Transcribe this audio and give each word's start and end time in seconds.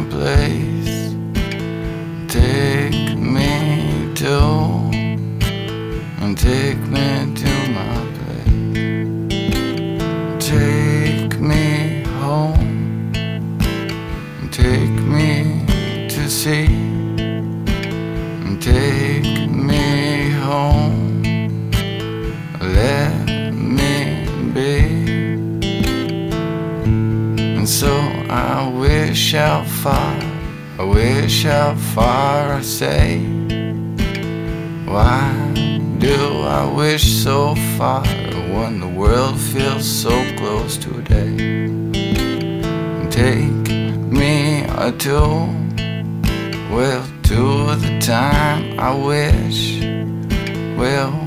my 0.00 0.08
place. 0.08 1.14
Take 2.28 3.18
me 3.18 4.14
to, 4.14 4.36
and 6.20 6.38
take 6.38 6.78
me 6.94 7.34
to 7.42 7.52
my 7.78 7.96
place. 8.16 9.40
Take 10.38 11.40
me 11.40 12.04
home, 12.20 13.12
and 14.40 14.52
take 14.52 14.96
me 15.16 15.28
to 16.08 16.30
sea, 16.30 16.68
and 18.44 18.62
take 18.62 19.50
me 19.50 20.30
home. 20.30 20.89
I 28.32 28.68
wish 28.68 29.32
how 29.32 29.64
far, 29.64 30.16
I 30.78 30.84
wish 30.84 31.42
how 31.42 31.74
far 31.74 32.52
I 32.52 32.60
say. 32.60 33.18
Why 34.86 35.52
do 35.98 36.42
I 36.42 36.72
wish 36.72 37.24
so 37.24 37.56
far 37.76 38.06
when 38.54 38.78
the 38.78 38.86
world 38.86 39.36
feels 39.36 39.84
so 39.84 40.10
close 40.36 40.76
today? 40.76 41.36
Take 43.10 43.68
me 44.12 44.62
a 44.78 44.92
tool, 44.92 45.52
well, 46.70 47.04
to 47.24 47.74
the 47.74 47.98
time 48.00 48.78
I 48.78 48.94
wish. 48.94 49.80
Well, 50.78 51.26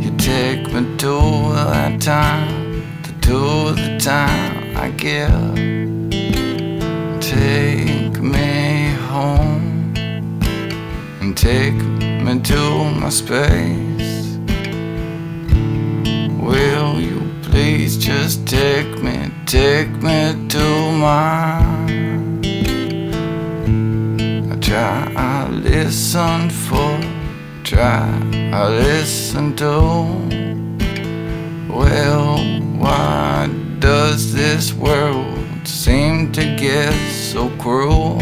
you 0.00 0.16
take 0.16 0.72
me 0.72 0.96
to 0.96 1.52
that 1.52 2.00
time, 2.00 3.02
to 3.20 3.74
the 3.74 3.98
time 4.00 4.74
I 4.78 4.88
give. 4.92 5.75
Me 12.48 12.56
to 12.56 12.84
my 13.00 13.08
space. 13.08 14.38
Will 16.40 17.00
you 17.00 17.22
please 17.42 17.96
just 17.96 18.46
take 18.46 19.02
me, 19.02 19.30
take 19.46 19.90
me 20.02 20.48
to 20.48 20.92
mine? 20.92 22.40
I 24.52 24.56
try, 24.60 25.12
I 25.16 25.48
listen 25.48 26.50
for, 26.50 27.00
try, 27.64 28.06
I 28.52 28.68
listen 28.68 29.56
to. 29.56 30.04
Well, 31.72 32.38
why 32.78 33.48
does 33.78 34.32
this 34.32 34.72
world 34.72 35.66
seem 35.66 36.32
to 36.32 36.42
get 36.56 36.94
so 37.10 37.48
cruel? 37.58 38.16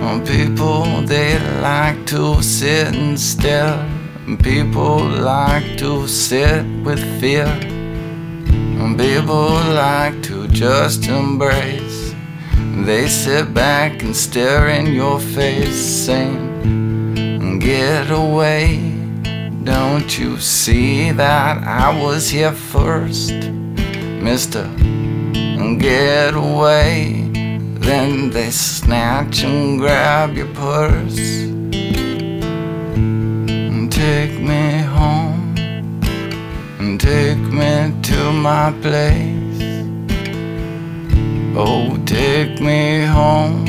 Well, 0.00 0.20
people 0.26 0.59
like 1.60 2.06
to 2.06 2.42
sit 2.42 2.94
and 2.94 3.20
stare, 3.20 3.86
people 4.42 5.04
like 5.04 5.76
to 5.76 6.08
sit 6.08 6.64
with 6.82 7.00
fear, 7.20 7.46
and 7.46 8.98
people 8.98 9.50
like 9.74 10.22
to 10.22 10.48
just 10.48 11.06
embrace. 11.06 12.14
They 12.86 13.08
sit 13.08 13.52
back 13.52 14.02
and 14.02 14.16
stare 14.16 14.68
in 14.68 14.94
your 14.94 15.20
face, 15.20 15.76
saying, 16.06 17.58
Get 17.58 18.10
away. 18.10 18.96
Don't 19.62 20.18
you 20.18 20.38
see 20.38 21.12
that 21.12 21.62
I 21.62 22.02
was 22.02 22.30
here 22.30 22.52
first, 22.52 23.34
Mister? 24.22 24.66
Get 25.78 26.34
away. 26.34 27.29
Then 27.80 28.30
they 28.30 28.50
snatch 28.50 29.42
and 29.42 29.78
grab 29.78 30.36
your 30.36 30.48
purse 30.54 31.18
and 32.94 33.90
take 33.90 34.38
me 34.38 34.82
home 34.82 35.54
and 36.78 37.00
take 37.00 37.38
me 37.38 37.92
to 38.02 38.32
my 38.32 38.72
place. 38.82 39.62
Oh, 41.56 41.98
take 42.06 42.60
me 42.60 43.02
home, 43.04 43.64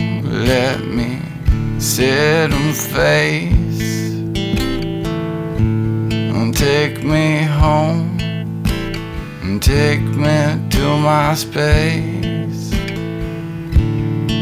let 0.45 0.81
me 0.85 1.19
sit 1.79 2.51
and 2.51 2.75
face. 2.75 3.81
And 6.35 6.55
take 6.55 7.03
me 7.03 7.43
home 7.43 8.17
and 9.41 9.61
take 9.63 10.01
me 10.01 10.69
to 10.69 10.97
my 10.99 11.33
space. 11.33 12.20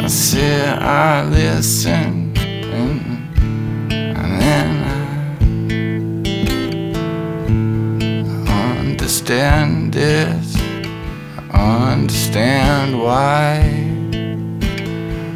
Sit, 0.10 0.68
I 0.68 1.24
listen, 1.24 2.34
mm-hmm. 2.34 3.92
and, 3.92 4.18
and 4.18 4.42
then 4.42 4.70
I 8.48 8.80
understand 8.80 9.94
this. 9.94 10.56
I 11.52 11.92
understand 11.94 13.00
why 13.00 13.62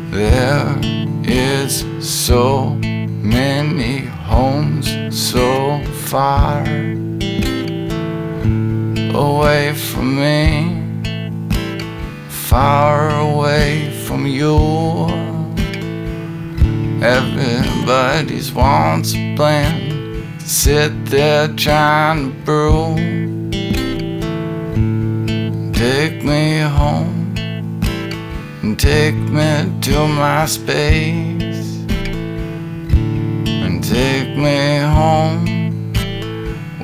there 0.09 0.75
is 1.23 1.85
so 1.99 2.73
many 2.73 3.99
homes 3.99 4.89
so 5.15 5.83
far 6.07 6.63
away 9.13 9.75
from 9.75 10.15
me, 10.19 11.03
far 12.27 13.11
away 13.19 13.82
from 14.23 14.31
you. 14.31 15.07
Everybody's 17.03 18.53
wants 18.53 19.13
a 19.15 19.35
plan 19.35 20.39
sit 20.39 21.05
there 21.05 21.49
trying 21.55 22.31
to 22.31 22.37
brew. 22.45 22.95
Take 25.73 26.23
me 26.23 26.59
home 26.59 27.35
and 28.61 28.79
take 28.79 29.15
me 29.15 29.69
to 29.81 30.07
my 30.07 30.45
space 30.45 31.83
and 33.45 33.83
take 33.83 34.37
me 34.37 34.79
home 34.79 35.93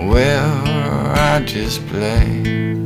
where 0.10 0.44
I 1.16 1.42
just 1.46 1.86
play. 1.88 2.79